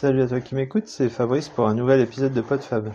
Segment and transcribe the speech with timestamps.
[0.00, 2.90] Salut à toi qui m'écoute, c'est Fabrice pour un nouvel épisode de PodFab.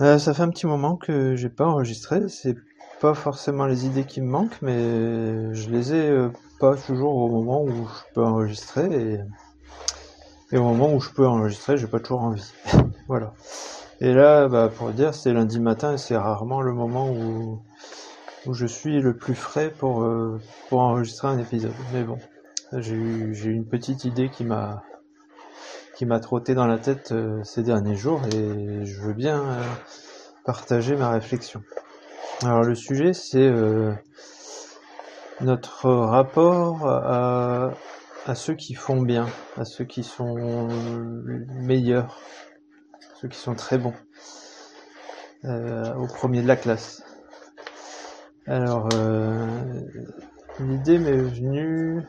[0.00, 2.54] Euh, ça fait un petit moment que j'ai pas enregistré, c'est
[3.00, 6.28] pas forcément les idées qui me manquent, mais je les ai euh,
[6.60, 9.18] pas toujours au moment où je peux enregistrer
[10.52, 12.52] et, au moment où je peux enregistrer, j'ai pas toujours envie.
[13.08, 13.32] voilà.
[14.00, 17.60] Et là, bah, pour dire, c'est lundi matin et c'est rarement le moment où,
[18.46, 21.74] où je suis le plus frais pour, euh, pour enregistrer un épisode.
[21.92, 22.20] Mais bon,
[22.80, 24.82] j'ai eu, une petite idée qui m'a
[25.96, 29.62] qui m'a trotté dans la tête euh, ces derniers jours et je veux bien euh,
[30.44, 31.62] partager ma réflexion.
[32.42, 33.92] Alors le sujet c'est euh,
[35.40, 37.74] notre rapport à,
[38.26, 40.68] à ceux qui font bien, à ceux qui sont
[41.60, 42.20] meilleurs,
[43.20, 43.94] ceux qui sont très bons,
[45.44, 47.04] au premier de la classe.
[48.46, 48.88] Alors
[50.60, 52.02] l'idée m'est venue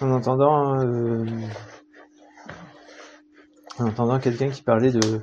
[0.00, 0.82] en entendant
[3.78, 5.20] en entendant quelqu'un qui parlait de,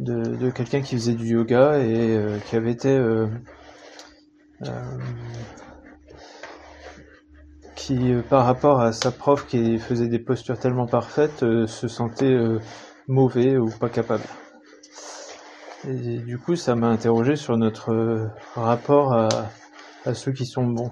[0.00, 3.26] de, quelqu'un qui faisait du yoga et euh, qui avait été euh,
[4.62, 4.98] euh,
[7.74, 12.36] qui par rapport à sa prof qui faisait des postures tellement parfaites se sentait
[13.08, 14.24] mauvais ou pas capable.
[15.86, 19.28] Et du coup ça m'a interrogé sur notre rapport à,
[20.04, 20.90] à ceux qui sont bons.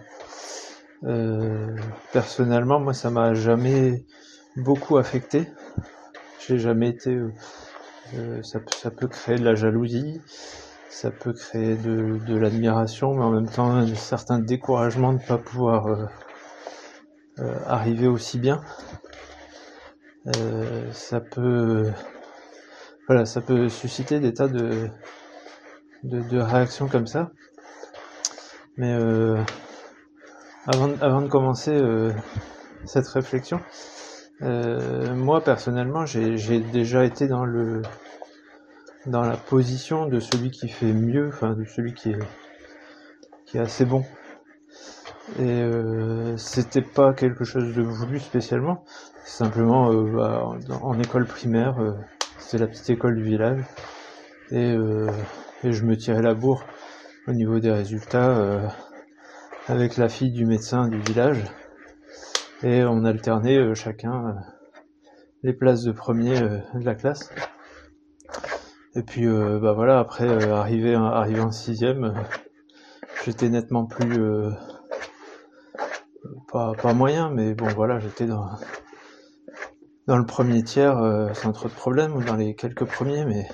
[2.13, 4.05] personnellement moi ça m'a jamais
[4.57, 5.47] beaucoup affecté
[6.47, 7.11] j'ai jamais été.
[7.11, 7.33] Euh,
[8.15, 10.21] euh, ça, ça, peut créer de la jalousie,
[10.89, 15.27] ça peut créer de, de l'admiration, mais en même temps un certain découragement de ne
[15.27, 18.61] pas pouvoir euh, arriver aussi bien.
[20.93, 21.91] ça peut,
[23.07, 24.89] voilà, ça peut susciter des tas de,
[26.03, 27.31] de, de réactions comme ça.
[28.77, 28.93] Mais
[30.67, 31.79] avant, avant de commencer
[32.85, 33.61] cette réflexion,
[34.43, 37.83] euh, moi personnellement, j'ai déjà été dans le
[39.07, 42.19] dans la position de celui qui fait mieux, enfin de celui qui est
[43.47, 44.05] qui est assez bon.
[45.39, 48.85] Et euh, c'était pas quelque chose de voulu spécialement.
[49.25, 50.45] Simplement, euh, bah,
[50.83, 51.93] en, école primaire, euh,
[52.39, 53.63] c'était la petite école du village,
[54.51, 54.75] et,
[55.65, 56.65] et je me tirais la bourre
[57.27, 58.73] au niveau des résultats
[59.69, 61.45] avec la fille du médecin du village
[62.63, 64.33] et on alternait euh, chacun euh,
[65.43, 67.31] les places de premier euh, de la classe.
[68.95, 72.13] Et puis bah voilà, après arrivé arrivé en sixième,
[73.25, 74.21] j'étais nettement plus
[76.53, 78.51] pas, pas moyen, mais bon voilà, j'étais dans
[80.07, 83.49] dans le premier tiers sans trop de problèmes, ou dans les quelques premiers, mais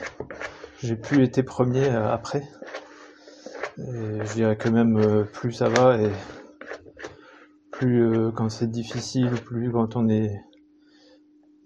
[0.82, 2.42] j'ai plus été premier après.
[3.78, 6.10] Je dirais que même plus ça va et
[7.78, 10.34] plus euh, quand c'est difficile, plus quand on est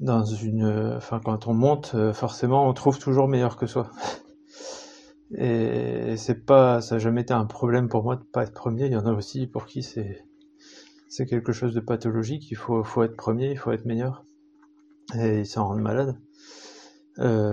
[0.01, 3.91] dans une, euh, enfin quand on monte, euh, forcément on trouve toujours meilleur que soi.
[5.35, 8.87] Et c'est pas, ça n'a jamais été un problème pour moi de pas être premier.
[8.87, 10.23] Il y en a aussi pour qui c'est
[11.09, 12.51] c'est quelque chose de pathologique.
[12.51, 14.27] Il faut faut être premier, il faut être meilleur,
[15.15, 16.19] et ils s'en rendent malades.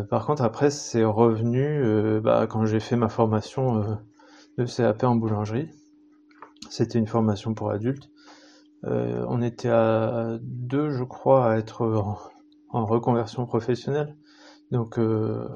[0.09, 3.97] par contre, après, c'est revenu bah, quand j'ai fait ma formation
[4.59, 5.69] de CAP en boulangerie.
[6.69, 8.09] C'était une formation pour adultes.
[8.83, 11.85] Euh, on était à deux, je crois, à être
[12.69, 14.15] en, reconversion professionnelle,
[14.71, 15.47] donc euh,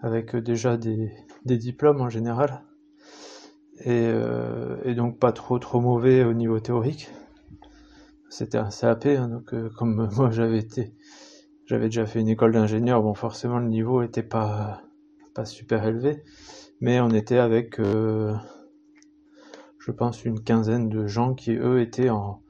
[0.00, 1.12] avec déjà des,
[1.44, 2.62] diplômes en général,
[3.86, 7.10] euh, et, donc pas trop trop mauvais au niveau théorique.
[8.28, 10.92] C'était un CAP, hein, donc comme moi j'avais été,
[11.66, 14.82] j'avais déjà fait une école d'ingénieur, bon forcément le niveau était pas
[15.34, 16.22] pas super élevé,
[16.84, 18.36] mais on était avec je
[19.90, 22.42] pense une quinzaine de gens qui eux étaient en,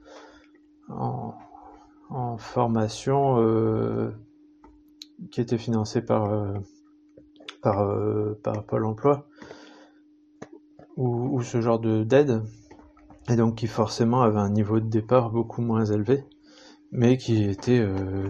[0.89, 1.33] en,
[2.37, 4.11] formation euh,
[5.31, 6.53] qui était financée par, euh,
[7.61, 9.27] par, euh, par Pôle emploi
[10.97, 12.43] ou, ce genre de d'aide.
[13.29, 16.25] Et donc qui forcément avait un niveau de départ beaucoup moins élevé
[16.91, 17.83] mais qui était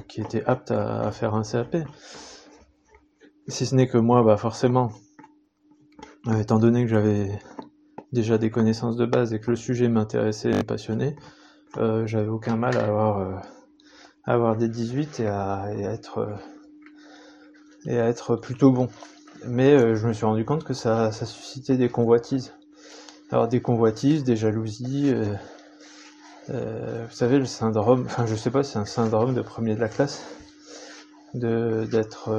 [0.08, 1.76] qui était apte à, faire un CAP
[3.50, 4.92] si ce n'est que moi bah forcément
[6.40, 7.40] étant donné que j'avais
[8.12, 11.16] déjà des connaissances de base et que le sujet m'intéressait et me passionnait
[11.78, 13.36] euh, j'avais aucun mal à avoir, euh,
[14.24, 16.36] avoir des 18 et à, être euh,
[17.86, 18.90] et à être plutôt bon.
[19.46, 22.54] Mais je me suis rendu compte que ça, ça suscitait des convoitises.
[23.32, 25.14] Alors des convoitises, des jalousies.
[26.48, 29.90] vous savez le syndrome, enfin je sais pas, c'est un syndrome de premier de la
[29.90, 30.24] classe,
[31.34, 32.32] d'être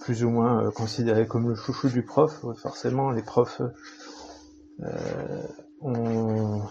[0.00, 2.44] plus ou moins considéré comme le chouchou du prof.
[2.56, 3.60] forcément, les profs
[5.80, 6.62] ont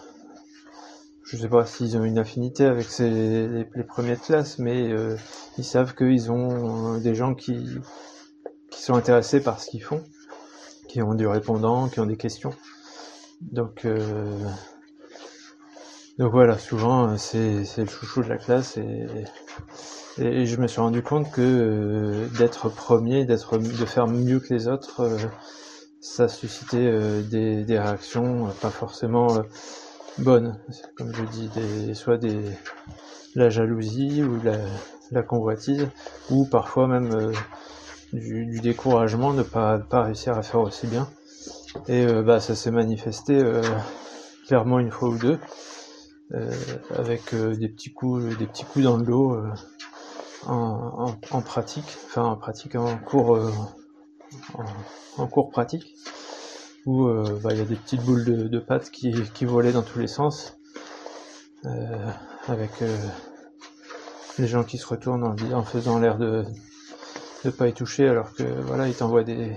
[1.27, 5.18] je sais pas s'ils ont une affinité avec les, les, premières classes, mais euh,
[5.57, 7.79] ils savent qu'ils ont euh, des gens qui,
[8.71, 10.01] sont intéressés par ce qu'ils font,
[10.88, 12.53] qui ont du répondant, qui ont des questions.
[13.41, 14.39] Donc, euh,
[16.18, 19.06] donc voilà, souvent c'est le chouchou de la classe et,
[20.19, 24.68] et, je me suis rendu compte que d'être premier, d'être de faire mieux que les
[24.68, 25.18] autres,
[26.02, 26.92] ça suscitait
[27.24, 29.28] des, des réactions pas forcément
[30.19, 30.58] bonne,
[30.96, 32.40] comme je dis, des, soit des,
[33.36, 34.58] la jalousie ou la,
[35.12, 35.88] la convoitise,
[36.30, 37.34] ou parfois même euh,
[38.13, 41.08] du, découragement de pas, pas réussir à faire aussi bien.
[41.88, 43.62] Et euh, bah, ça s'est manifesté euh,
[44.48, 45.40] clairement une fois ou deux,
[46.98, 49.38] avec des petits coups, des petits coups dans le dos
[50.48, 53.40] en, pratique, enfin en pratique en cours,
[54.54, 54.66] en,
[55.18, 55.96] en cours pratique
[56.88, 59.12] où euh, bah, il y a des petites boules de, pâte qui,
[59.46, 60.58] volaient dans tous les sens,
[61.66, 62.10] euh,
[62.48, 62.98] avec euh,
[64.40, 66.46] les gens qui se retournent en, faisant l'air de
[67.44, 69.52] ne pas y toucher alors que voilà ils t'envoient des,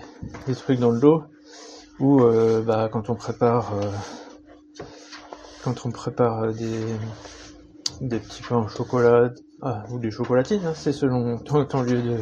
[0.47, 1.23] des, trucs dans le dos
[1.99, 2.23] ou
[2.65, 3.73] bah, quand on prépare
[5.65, 6.85] quand on prépare des,
[8.01, 9.31] des petits pains au chocolat
[9.63, 12.17] ah, ou des chocolatines hein, c'est selon ton, lieu de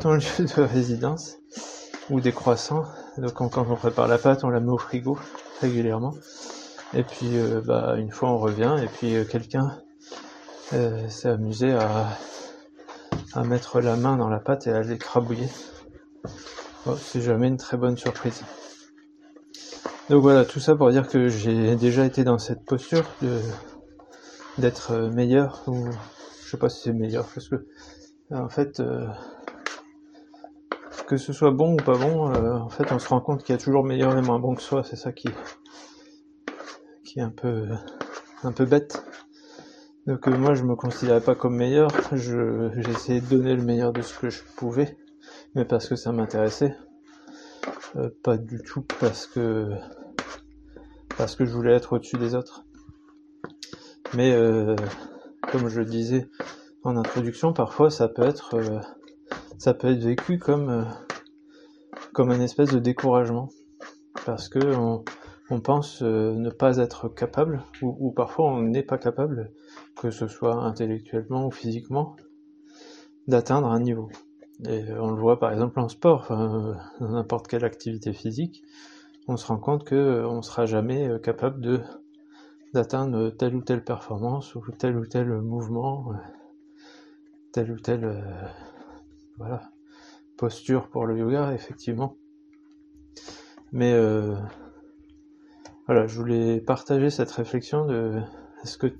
[0.00, 1.36] ton lieu de résidence
[2.10, 2.84] ou des croissants
[3.18, 5.18] donc quand, on prépare la pâte, on la met au frigo
[5.60, 6.14] régulièrement.
[6.94, 9.76] Et puis euh, bah, une fois on revient et puis euh, quelqu'un
[10.72, 12.06] euh, s'est amusé à,
[13.44, 15.48] mettre la main dans la pâte et à l'écrabouiller.
[16.96, 18.42] c'est jamais une très bonne surprise.
[20.10, 23.40] Donc voilà, tout ça pour dire que j'ai déjà été dans cette posture de
[24.56, 25.88] d'être meilleur ou
[26.48, 27.66] je sais pas si c'est meilleur parce que
[28.30, 28.80] en fait
[31.08, 33.54] que ce soit bon ou pas bon, euh, en fait, on se rend compte qu'il
[33.54, 34.84] y a toujours meilleur et moins bon que soi.
[34.84, 35.28] C'est ça qui,
[37.02, 37.66] qui est un peu,
[38.42, 39.02] un peu bête.
[40.06, 41.90] Donc euh, moi, je me considérais pas comme meilleur.
[42.12, 44.98] Je, j'ai essayé de donner le meilleur de ce que je pouvais,
[45.54, 46.76] mais parce que ça m'intéressait.
[47.96, 49.70] Euh, pas du tout parce que,
[51.16, 52.66] parce que je voulais être au-dessus des autres.
[54.14, 54.36] Mais
[55.50, 56.28] comme je le disais
[56.84, 58.56] en introduction, parfois ça peut être
[59.58, 60.84] ça peut être vécu comme euh,
[62.12, 63.48] comme un espèce de découragement.
[64.26, 64.58] Parce que
[65.50, 69.52] on, pense euh, ne pas être capable ou, parfois on n'est pas capable
[69.96, 72.16] que ce soit intellectuellement ou physiquement
[73.26, 74.10] d'atteindre un niveau.
[74.68, 78.62] Et on le voit par exemple en sport dans n'importe quelle activité physique
[79.28, 81.80] on se rend compte que on sera jamais euh, capable de
[82.74, 86.12] d'atteindre telle ou telle performance ou tel ou tel mouvement
[87.52, 88.24] tel ou tel
[89.38, 89.70] voilà,
[90.36, 92.16] posture pour le yoga, effectivement.
[93.72, 94.34] Mais euh,
[95.86, 98.20] voilà, je voulais partager cette réflexion de
[98.62, 98.92] est-ce que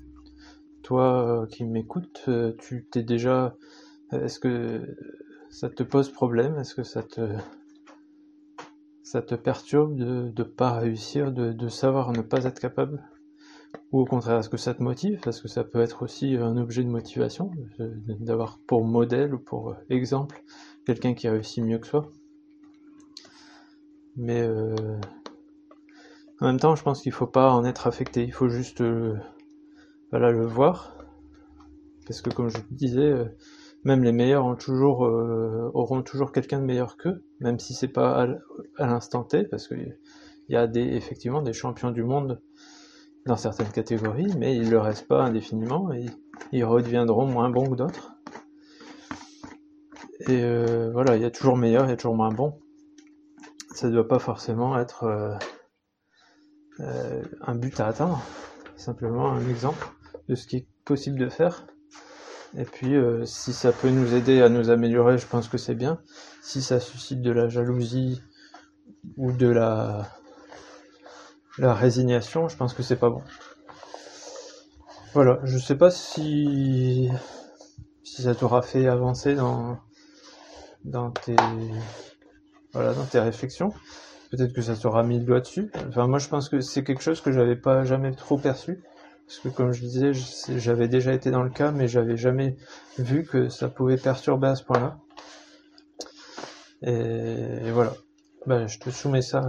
[0.82, 3.56] toi euh, qui m'écoutes, euh, tu t'es déjà
[4.12, 4.96] est-ce que
[5.50, 6.58] ça te pose problème?
[6.58, 7.28] Est-ce que ça te
[9.02, 13.02] ça te perturbe de ne pas réussir, de, de savoir ne pas être capable?
[13.92, 15.20] Ou au contraire, est-ce que ça te motive?
[15.22, 17.50] Parce que ça peut être aussi un objet de motivation,
[18.20, 20.42] d'avoir pour modèle ou pour exemple
[20.84, 22.10] quelqu'un qui réussit mieux que soi?
[24.16, 24.74] Mais euh,
[26.40, 29.16] en même temps, je pense qu'il faut pas en être affecté, il faut juste euh,
[30.10, 30.96] voilà, le voir.
[32.06, 33.24] Parce que comme je disais, euh,
[33.84, 38.26] même les meilleurs ont toujours, auront toujours quelqu'un de meilleur qu'eux, même si c'est pas
[38.76, 39.96] à, l'instant T, parce qu'il
[40.48, 42.42] y a des, effectivement des champions du monde
[43.28, 46.06] dans certaines catégories, mais ils ne le restent pas indéfiniment et
[46.50, 48.14] ils redeviendront moins bons que d'autres.
[50.20, 52.58] Et euh, voilà, il y a toujours meilleur, il y a toujours moins bon.
[53.74, 55.36] Ça ne doit pas forcément être euh,
[56.80, 58.20] euh, un but à atteindre,
[58.76, 59.86] simplement un exemple
[60.28, 61.66] de ce qui est possible de faire.
[62.56, 66.00] Et puis, si ça peut nous aider à nous améliorer, je pense que c'est bien.
[66.42, 68.22] Si ça suscite de la jalousie
[69.18, 70.08] ou de la
[71.58, 73.22] la résignation, je pense que c'est pas bon.
[75.14, 77.10] Voilà, je sais pas si
[78.04, 79.78] ça t'aura fait avancer dans
[80.84, 81.36] dans tes
[82.72, 83.72] voilà dans tes réflexions.
[84.30, 85.70] Peut-être que ça t'aura mis le doigt dessus.
[85.88, 88.82] Enfin moi je pense que c'est quelque chose que j'avais pas jamais trop perçu
[89.26, 90.12] parce que comme je disais,
[90.56, 92.56] j'avais déjà été dans le cas mais j'avais jamais
[92.98, 94.98] vu que ça pouvait perturber à ce point-là.
[96.82, 97.92] Et, voilà.
[98.46, 99.42] Ben, je te soumets ça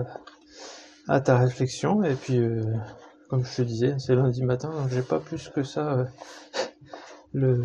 [1.10, 2.04] à ta réflexion.
[2.04, 2.64] Et puis, euh,
[3.30, 6.06] comme je te disais, c'est lundi matin, donc j'ai pas plus que ça euh,
[7.34, 7.64] le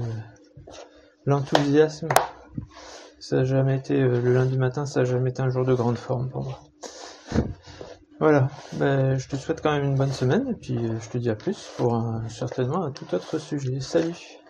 [1.26, 2.08] l'enthousiasme.
[3.20, 5.74] Ça a jamais été euh, le lundi matin, ça a jamais été un jour de
[5.74, 6.58] grande forme pour moi.
[8.20, 11.28] Voilà, ben, je te souhaite quand même une bonne semaine et puis je te dis
[11.28, 13.80] à plus pour certainement un tout autre sujet.
[13.80, 14.43] Salut